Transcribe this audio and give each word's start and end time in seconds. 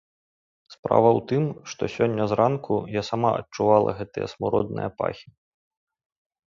Справа 0.75 1.09
ў 1.17 1.19
тым, 1.31 1.43
што 1.73 1.89
сёння 1.97 2.23
зранку 2.31 2.75
я 2.99 3.07
сама 3.13 3.29
адчувала 3.43 3.89
гэтыя 4.01 4.27
смуродныя 4.35 4.89
пахі. 5.03 5.27